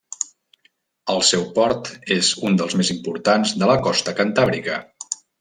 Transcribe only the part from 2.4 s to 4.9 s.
un dels més importants de la costa cantàbrica.